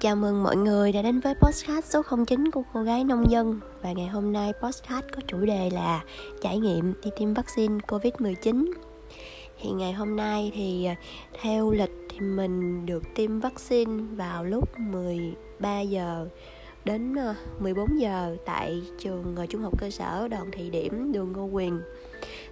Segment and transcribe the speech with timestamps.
[0.00, 3.60] Chào mừng mọi người đã đến với podcast số 09 của cô gái nông dân.
[3.82, 6.04] Và ngày hôm nay podcast có chủ đề là
[6.42, 8.72] trải nghiệm đi tiêm vaccine Covid-19
[9.60, 10.96] Thì ngày hôm nay thì à,
[11.40, 16.28] theo lịch thì mình được tiêm vaccine vào lúc 13 giờ
[16.84, 21.32] đến à, 14 giờ tại trường à, trung học cơ sở đoàn thị điểm đường
[21.32, 21.80] Ngô Quyền.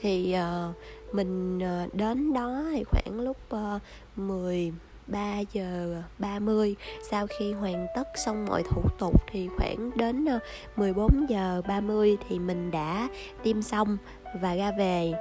[0.00, 3.82] Thì uh, mình uh, đến đó thì khoảng lúc uh,
[4.16, 4.72] 10
[5.08, 6.74] 3 giờ 30
[7.10, 10.38] sau khi hoàn tất xong mọi thủ tục thì khoảng đến ờ,
[10.76, 13.08] 14 giờ 30 thì mình đã
[13.42, 13.96] tiêm xong
[14.40, 15.12] và ra về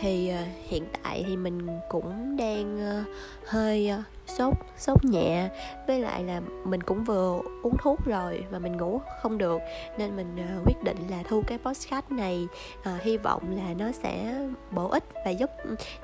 [0.00, 3.06] thì uh, hiện tại thì mình cũng đang uh,
[3.46, 5.48] hơi uh, sốt sốt nhẹ.
[5.86, 9.60] Với lại là mình cũng vừa uống thuốc rồi và mình ngủ không được.
[9.98, 12.48] Nên mình uh, quyết định là thu cái podcast này
[12.80, 15.50] uh, hy vọng là nó sẽ bổ ích và giúp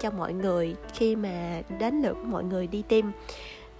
[0.00, 3.04] cho mọi người khi mà đến lượt mọi người đi tiêm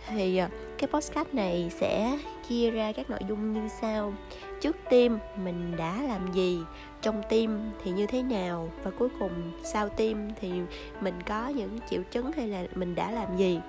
[0.09, 4.15] thì ờ, cái podcast này sẽ chia ra các nội dung như sau.
[4.61, 6.61] Trước tim mình đã làm gì?
[7.03, 8.71] Trong tim thì như thế nào?
[8.83, 10.53] Và cuối cùng, sau tim thì
[11.01, 13.61] mình có những triệu chứng hay là mình đã làm gì?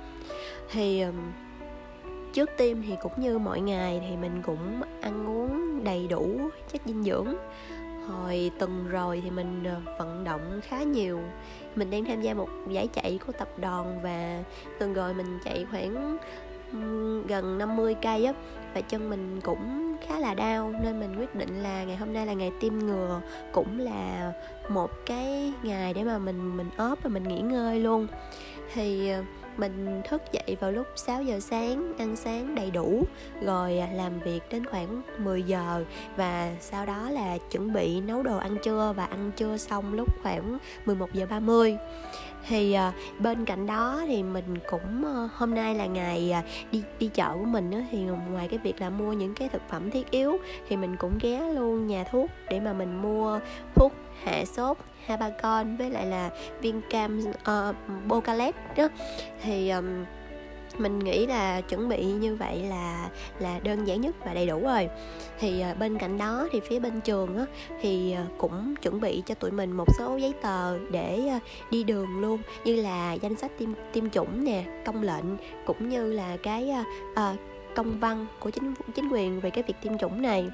[0.72, 1.04] Thì
[2.34, 6.40] trước tim thì cũng như mọi ngày thì mình cũng ăn uống đầy đủ
[6.72, 7.36] chất dinh dưỡng
[8.08, 11.20] hồi tuần rồi thì mình ờ, vận động khá nhiều.
[11.76, 14.44] Mình đang tham gia một giải chạy của tập đoàn và
[14.80, 16.18] tuần rồi mình chạy khoảng
[17.28, 18.34] gần 50 cây á,
[18.74, 22.26] và chân mình cũng khá là đau nên mình quyết định là ngày hôm nay
[22.26, 24.32] là ngày tiêm ngừa, cũng là
[24.70, 28.08] một cái ngày để mà mình mình ốp và mình nghỉ ngơi luôn.
[28.74, 29.24] Thì ờ,
[29.58, 33.04] mình thức dậy vào lúc 6 giờ sáng, ăn sáng đầy đủ,
[33.42, 35.84] rồi à, làm việc đến khoảng 10 giờ
[36.16, 40.08] và sau đó là chuẩn bị nấu đồ ăn trưa và ăn trưa xong lúc
[40.24, 41.78] khoảng 11 giờ 30
[42.48, 46.84] thì uh, bên cạnh đó thì mình cũng uh, hôm nay là ngày uh, đi
[47.00, 48.00] đi chợ của mình á, thì
[48.32, 50.38] ngoài cái việc là mua những cái thực phẩm thiết yếu
[50.70, 53.40] thì mình cũng ghé luôn nhà thuốc để mà mình mua
[53.76, 56.30] thuốc hạ sốt Habacon với lại là
[56.62, 57.76] viên cam uh,
[58.08, 58.88] Bocalet đó.
[59.44, 60.06] Thì um,
[60.78, 64.64] mình nghĩ là chuẩn bị như vậy là là đơn giản nhất và đầy đủ
[64.64, 64.90] rồi.
[65.40, 67.46] Thì ờ, bên cạnh đó thì phía bên trường á,
[67.82, 71.40] thì ờ, cũng chuẩn bị cho tụi mình một số giấy tờ để ờ,
[71.72, 75.26] đi đường luôn như là danh sách tiêm tiêm chủng nè công lệnh
[75.66, 76.74] cũng như là cái
[77.12, 77.40] uh,
[77.78, 80.50] công văn của chính chính quyền về cái việc tiêm chủng này.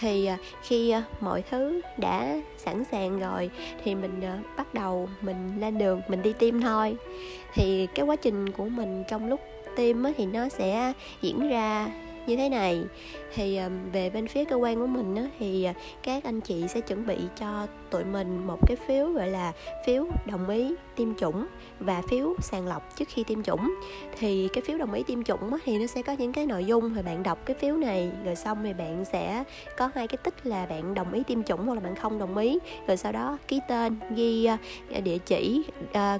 [0.00, 3.50] Thì à, khi à, mọi thứ đã sẵn sàng rồi
[3.84, 6.96] thì mình à, bắt đầu mình lên đường, mình đi tiêm thôi.
[7.54, 9.40] Thì cái quá trình của mình trong lúc
[9.76, 10.92] tiêm thì nó sẽ
[11.22, 11.88] diễn ra
[12.26, 12.84] như thế này
[13.34, 15.72] thì ờ, về bên phía cơ quan của mình á, thì ờ,
[16.02, 19.52] các anh chị sẽ chuẩn bị cho tụi mình một cái phiếu gọi là
[19.86, 21.46] phiếu đồng ý tiêm chủng
[21.80, 23.74] và phiếu sàng lọc trước khi tiêm chủng.
[24.18, 26.64] Thì cái phiếu đồng ý tiêm chủng á, thì nó sẽ có những cái nội
[26.64, 29.44] dung rồi bạn đọc cái phiếu này rồi xong thì bạn sẽ
[29.76, 32.36] có hai cái tích là bạn đồng ý tiêm chủng hoặc là bạn không đồng
[32.36, 32.58] ý.
[32.86, 35.64] Rồi sau đó ký tên ghi ờ, địa chỉ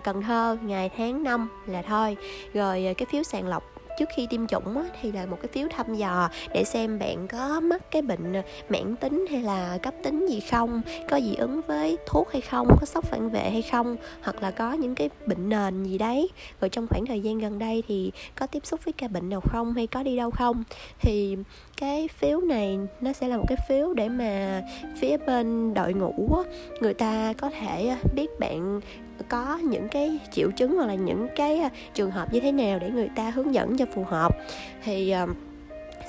[0.04, 2.16] Cần Thơ ngày tháng năm là thôi.
[2.54, 5.68] Rồi cái phiếu sàng lọc trước khi tiêm chủng á, thì là một cái phiếu
[5.70, 9.94] thăm dò để xem bạn có mắc cái bệnh ờ, mãn tính hay là cấp
[10.02, 13.62] tính gì không có dị ứng với thuốc hay không có sốc phản vệ hay
[13.62, 16.28] không hoặc là có những cái bệnh nền gì đấy.
[16.60, 19.40] Rồi trong khoảng thời gian gần đây thì có tiếp xúc với ca bệnh nào
[19.40, 20.64] không hay có đi đâu không?
[21.00, 21.36] Thì
[21.76, 24.62] cái phiếu này nó sẽ là một cái phiếu để mà
[24.96, 26.50] phía bên đội ngũ á,
[26.80, 28.80] người ta có thể ờ, biết bạn
[29.30, 32.78] có những cái triệu chứng hoặc là những cái à, trường hợp như thế nào
[32.78, 34.36] để người ta hướng dẫn cho phù hợp.
[34.84, 35.26] Thì ờ,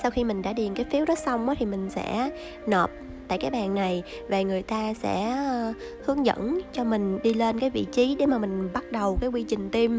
[0.02, 2.30] sau khi mình đã điền cái phiếu đó xong thì mình sẽ
[2.66, 2.90] nộp
[3.32, 5.72] tại cái bàn này và người ta sẽ ờ,
[6.04, 9.30] hướng dẫn cho mình đi lên cái vị trí để mà mình bắt đầu cái
[9.30, 9.90] quy trình tiêm.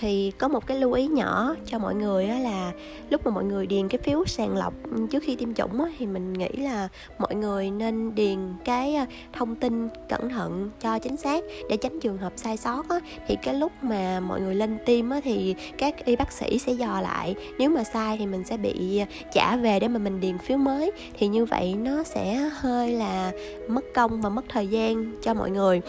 [0.00, 2.72] Thì có một cái lưu ý nhỏ cho mọi người là
[3.10, 6.06] lúc mà mọi người điền cái phiếu sàng lọc ừ, trước khi tiêm chủng thì
[6.06, 11.16] mình nghĩ là mọi người nên điền cái ờ, thông tin cẩn thận, cho chính
[11.16, 12.86] xác để tránh trường hợp sai sót
[13.28, 17.00] thì cái lúc mà mọi người lên tiêm thì các y bác sĩ sẽ dò
[17.00, 20.38] lại, nếu mà sai thì mình sẽ bị ờ, trả về để mà mình điền
[20.38, 20.92] phiếu mới.
[21.18, 23.32] Thì như vậy nó sẽ hơi là
[23.68, 25.80] mất công và mất thời gian cho mọi người.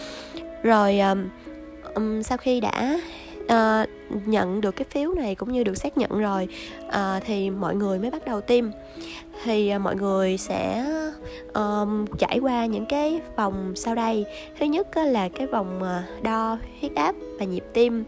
[0.64, 1.00] Rồi
[1.96, 3.00] um, sau khi đã
[3.44, 3.90] uh,
[4.26, 6.48] nhận được cái phiếu này cũng như được xác nhận rồi
[6.88, 8.66] uh, thì mọi người mới bắt đầu tiêm.
[9.44, 10.86] Thì uh, mọi người sẽ
[11.54, 14.26] um, trải qua những cái vòng sau đây.
[14.60, 18.04] Thứ nhất là cái vòng uh, đo huyết áp và nhịp tim.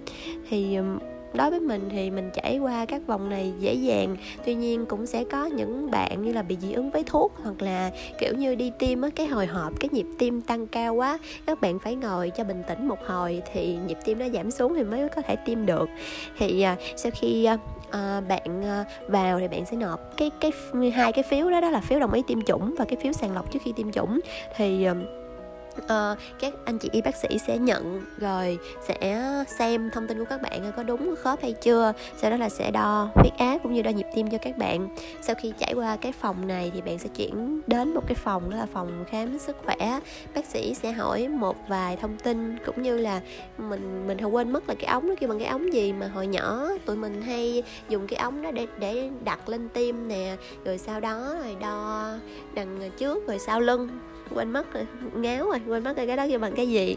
[0.49, 0.99] Thì um,
[1.33, 4.15] đối với mình thì mình trải qua các vòng này dễ dàng.
[4.45, 7.61] Tuy nhiên cũng sẽ có những bạn như là bị dị ứng với thuốc hoặc
[7.61, 11.17] là kiểu như đi tiêm á cái hồi hộp cái nhịp tim tăng cao quá
[11.45, 14.75] các bạn phải ngồi cho bình tĩnh một hồi thì nhịp tim nó giảm xuống
[14.75, 15.89] thì mới có thể tiêm được.
[16.37, 17.57] Thì à, sau khi à,
[17.89, 20.51] à, bạn à, vào thì bạn sẽ nộp cái cái
[20.93, 23.33] hai cái phiếu đó đó là phiếu đồng ý tiêm chủng và cái phiếu sàng
[23.33, 24.19] lọc trước khi tiêm chủng.
[24.55, 24.95] Thì à,
[25.77, 30.25] uh, các anh chị y bác sĩ sẽ nhận rồi sẽ xem thông tin của
[30.29, 31.93] các bạn có đúng khớp hay chưa.
[32.17, 34.95] Sau đó là sẽ đo huyết áp cũng như đo nhịp tim cho các bạn.
[35.21, 38.49] Sau khi trải qua cái phòng này thì bạn sẽ chuyển đến một cái phòng
[38.49, 39.99] đó là phòng khám sức khỏe.
[40.35, 43.21] Bác sĩ sẽ hỏi một vài thông tin cũng như là
[43.57, 46.07] mình mình không quên mất là cái ống nó kêu bằng cái ống gì mà
[46.07, 50.35] hồi nhỏ tụi mình hay dùng cái ống đó để để đặt lên tim nè
[50.65, 52.09] rồi sau đó rồi đo
[52.53, 53.89] đằng trước rồi sau lưng
[54.29, 56.95] quên mất rồi ngáo rồi quên mất rồi cái đó kêu bằng cái gì.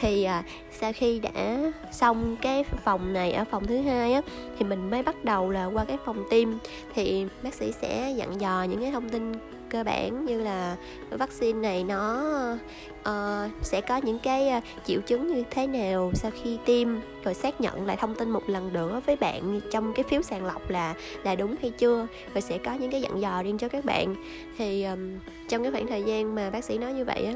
[0.00, 0.42] Thì à,
[0.72, 1.58] sau khi đã
[1.92, 4.20] xong cái phòng này ở phòng thứ hai á
[4.58, 6.58] thì mình mới bắt đầu là qua cái phòng tim
[6.94, 9.32] thì bác sĩ sẽ dặn dò những cái thông tin
[9.74, 10.76] cơ bản như là
[11.10, 12.24] vaccine này nó
[13.00, 16.88] uh, sẽ có những cái uh, triệu chứng như thế nào sau khi tiêm
[17.24, 20.44] rồi xác nhận lại thông tin một lần nữa với bạn trong cái phiếu sàng
[20.44, 23.68] lọc là là đúng hay chưa rồi sẽ có những cái dặn dò riêng cho
[23.68, 24.16] các bạn.
[24.58, 25.18] Thì um,
[25.48, 27.34] trong cái khoảng thời gian mà bác sĩ nói như vậy á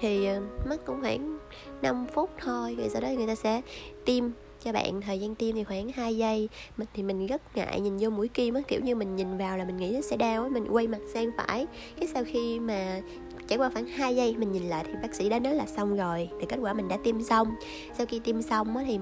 [0.00, 1.38] thì uh, mất cũng khoảng
[1.82, 3.60] 5 phút thôi rồi sau đó người ta sẽ
[4.04, 4.24] tiêm
[4.64, 6.48] cho bạn thời gian tiêm thì khoảng 2 giây.
[6.76, 9.58] Mình thì mình rất ngại nhìn vô mũi kim á, kiểu như mình nhìn vào
[9.58, 11.66] là mình nghĩ nó sẽ đau á, mình quay mặt sang phải.
[12.00, 13.00] Cái sau khi mà
[13.48, 15.96] trải qua khoảng 2 giây, mình nhìn lại thì bác sĩ đã nói là xong
[15.96, 17.48] rồi, thì kết quả mình đã tiêm xong.
[17.98, 18.98] Sau khi tiêm xong thì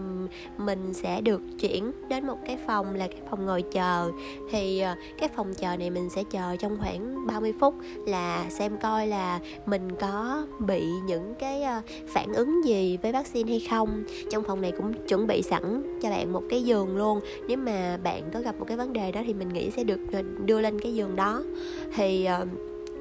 [0.59, 4.11] mình sẽ được chuyển đến một cái phòng là cái phòng ngồi chờ.
[4.51, 7.75] Thì ờ, cái phòng chờ này mình sẽ chờ trong khoảng 30 phút
[8.07, 13.51] là xem coi là mình có bị những cái ờ, phản ứng gì với vaccine
[13.51, 14.05] hay không.
[14.31, 17.21] Trong phòng này cũng chuẩn bị sẵn cho bạn một cái giường luôn.
[17.49, 20.01] Nếu mà bạn có gặp một cái vấn đề đó thì mình nghĩ sẽ được
[20.13, 21.43] ờ, đưa lên cái giường đó.
[21.95, 22.29] Thì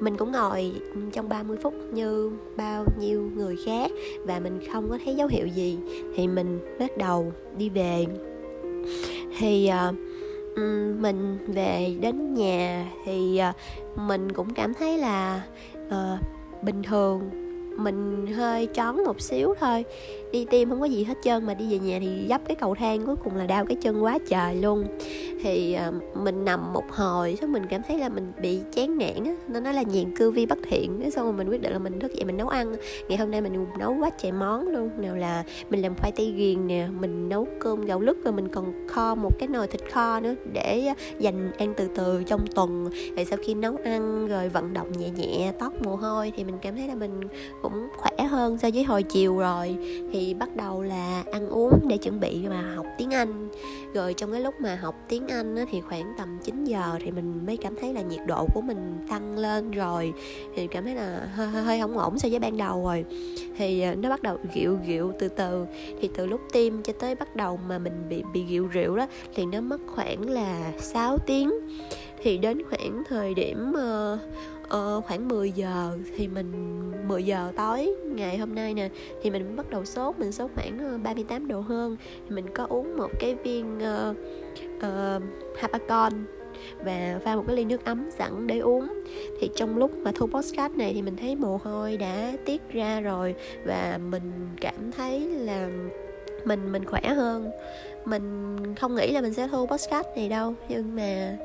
[0.00, 3.90] mình cũng ngồi ừ, trong 30 phút như bao nhiêu người khác
[4.26, 5.78] và mình không có thấy dấu hiệu gì.
[6.16, 8.06] Thì mình bắt đầu đi về.
[9.38, 9.94] Thì uh,
[11.00, 15.42] mình về đến nhà thì uh, mình cũng cảm thấy là
[15.86, 16.20] uh,
[16.62, 17.39] bình thường
[17.76, 19.84] mình hơi chón một xíu thôi.
[20.32, 22.74] Đi tiêm không có gì hết trơn mà đi về nhà thì dấp cái cầu
[22.74, 24.84] thang cuối cùng là đau cái chân quá trời luôn.
[25.42, 29.24] Thì uh, mình nằm một hồi xong mình cảm thấy là mình bị chán nản
[29.24, 29.34] á.
[29.48, 32.00] Nó nói là nhàn cư vi bất thiện xong rồi mình quyết định là mình
[32.00, 32.74] thức dậy mình nấu ăn.
[33.08, 36.32] Ngày hôm nay mình nấu quá trời món luôn nào là mình làm khoai tây
[36.36, 39.80] ghiền nè mình nấu cơm gạo lứt và mình còn kho một cái nồi thịt
[39.92, 42.88] kho nữa để ờ, dành ăn từ từ trong tuần.
[43.16, 46.58] Rồi sau khi nấu ăn rồi vận động nhẹ nhẹ tóc mồ hôi thì mình
[46.62, 47.20] cảm thấy là mình
[47.62, 49.76] cũng khỏe hơn so với hồi chiều rồi.
[50.12, 53.48] Thì bắt đầu là ăn uống để chuẩn bị mà học tiếng Anh.
[53.94, 57.10] Rồi trong cái lúc mà học tiếng Anh á, thì khoảng tầm 9 giờ thì
[57.10, 60.12] mình mới cảm thấy là nhiệt độ của mình tăng lên rồi.
[60.56, 63.04] Thì cảm thấy là hơi hơi, hơi không ổn so với ban đầu rồi.
[63.56, 65.66] Thì ờ, nó bắt đầu gịu gịu từ từ.
[66.00, 69.06] Thì từ lúc tiêm cho tới bắt đầu mà mình bị bị gịu rượu đó
[69.34, 71.50] thì nó mất khoảng là 6 tiếng
[72.22, 74.18] thì đến khoảng thời điểm uh,
[74.76, 76.52] uh, khoảng 10 giờ thì mình
[77.08, 78.88] 10 giờ tối ngày hôm nay nè
[79.22, 81.96] thì mình bắt đầu sốt mình sốt khoảng ờ, 38 độ hơn.
[82.28, 84.16] Thì mình có uống một cái viên uh,
[84.76, 85.22] uh,
[85.58, 86.12] Hapacon
[86.84, 88.88] và pha một cái ly nước ấm sẵn để uống.
[89.40, 93.00] Thì trong lúc mà thu postcard này thì mình thấy mồ hôi đã tiết ra
[93.00, 93.34] rồi
[93.64, 95.68] và mình cảm thấy là
[96.44, 97.50] mình mình khỏe hơn.
[98.04, 101.36] Mình không nghĩ là mình sẽ thu podcast này đâu, nhưng mà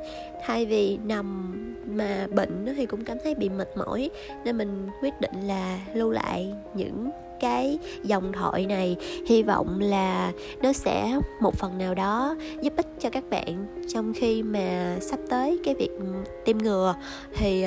[0.46, 1.56] thay vì nằm
[1.88, 4.10] mà bệnh thì cũng cảm thấy bị mệt mỏi,
[4.46, 8.96] nên mình quyết định là lưu lại những cái dòng thoại này.
[9.28, 14.14] Hy vọng là nó sẽ một phần nào đó giúp ích cho các bạn trong
[14.14, 15.90] khi mà sắp tới cái việc
[16.46, 16.96] tiêm ngừa.
[17.36, 17.66] Thì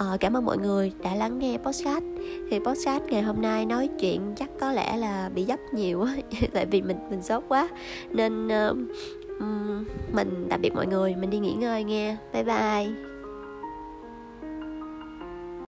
[0.00, 2.04] uh, cảm ơn mọi người đã lắng nghe podcast.
[2.50, 6.06] Thì podcast ngày hôm nay nói chuyện chắc có lẽ là bị dấp nhiều
[6.52, 7.68] tại vì mình mình sốt quá.
[8.10, 8.76] Nên uh,
[10.12, 11.14] mình tạm biệt mọi người.
[11.16, 13.05] Mình đi nghỉ ngơi nghe bye bye.